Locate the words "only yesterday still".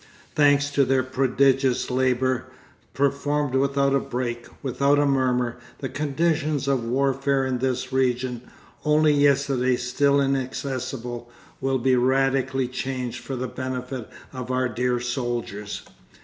8.83-10.19